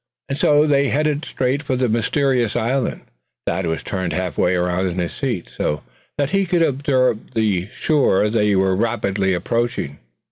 [0.29, 3.01] And so they headed straight for the mysterious island.
[3.45, 5.83] Thad was turned half way around in his seat, so
[6.17, 9.99] that he could observe the shore they were rapidly approaching.